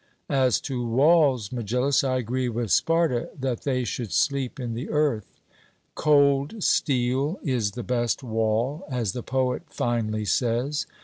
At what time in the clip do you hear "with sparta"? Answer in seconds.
2.49-3.29